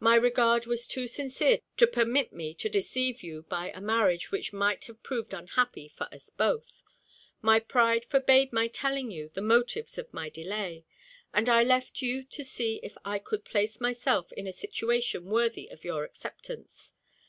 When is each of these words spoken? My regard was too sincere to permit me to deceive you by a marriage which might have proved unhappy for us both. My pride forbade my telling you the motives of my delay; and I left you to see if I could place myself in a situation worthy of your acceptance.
My 0.00 0.16
regard 0.16 0.66
was 0.66 0.88
too 0.88 1.06
sincere 1.06 1.58
to 1.76 1.86
permit 1.86 2.32
me 2.32 2.52
to 2.54 2.68
deceive 2.68 3.22
you 3.22 3.42
by 3.42 3.70
a 3.70 3.80
marriage 3.80 4.32
which 4.32 4.52
might 4.52 4.82
have 4.86 5.00
proved 5.04 5.32
unhappy 5.32 5.86
for 5.88 6.12
us 6.12 6.30
both. 6.30 6.82
My 7.40 7.60
pride 7.60 8.04
forbade 8.06 8.52
my 8.52 8.66
telling 8.66 9.12
you 9.12 9.28
the 9.28 9.40
motives 9.40 9.98
of 9.98 10.12
my 10.12 10.28
delay; 10.30 10.84
and 11.32 11.48
I 11.48 11.62
left 11.62 12.02
you 12.02 12.24
to 12.24 12.42
see 12.42 12.80
if 12.82 12.98
I 13.04 13.20
could 13.20 13.44
place 13.44 13.80
myself 13.80 14.32
in 14.32 14.48
a 14.48 14.52
situation 14.52 15.26
worthy 15.26 15.68
of 15.68 15.84
your 15.84 16.02
acceptance. 16.02 16.94